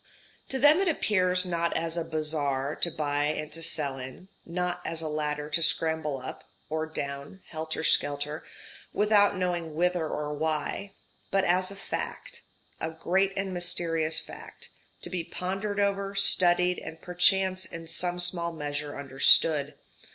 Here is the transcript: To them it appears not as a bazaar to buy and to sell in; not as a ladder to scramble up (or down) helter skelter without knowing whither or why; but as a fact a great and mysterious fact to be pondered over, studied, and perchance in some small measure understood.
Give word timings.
To 0.49 0.57
them 0.57 0.79
it 0.79 0.87
appears 0.87 1.45
not 1.45 1.77
as 1.77 1.95
a 1.95 2.03
bazaar 2.03 2.75
to 2.75 2.89
buy 2.89 3.25
and 3.25 3.51
to 3.51 3.61
sell 3.61 3.99
in; 3.99 4.29
not 4.47 4.81
as 4.83 5.03
a 5.03 5.07
ladder 5.07 5.47
to 5.51 5.61
scramble 5.61 6.17
up 6.17 6.43
(or 6.71 6.87
down) 6.87 7.43
helter 7.49 7.83
skelter 7.83 8.43
without 8.93 9.35
knowing 9.37 9.75
whither 9.75 10.07
or 10.09 10.33
why; 10.33 10.93
but 11.29 11.43
as 11.43 11.69
a 11.69 11.75
fact 11.75 12.41
a 12.79 12.89
great 12.89 13.31
and 13.37 13.53
mysterious 13.53 14.19
fact 14.19 14.69
to 15.03 15.11
be 15.11 15.23
pondered 15.23 15.79
over, 15.79 16.15
studied, 16.15 16.79
and 16.79 17.03
perchance 17.03 17.65
in 17.65 17.87
some 17.87 18.19
small 18.19 18.51
measure 18.51 18.97
understood. 18.97 19.75